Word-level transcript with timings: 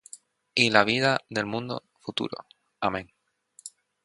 y 0.55 0.71
la 0.71 0.83
vida 0.83 1.19
del 1.29 1.45
mundo 1.45 1.83
futuro. 1.99 2.35
Amén. 2.79 3.13